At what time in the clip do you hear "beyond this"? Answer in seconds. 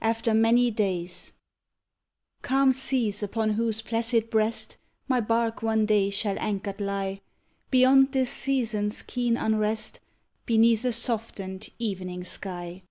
7.70-8.30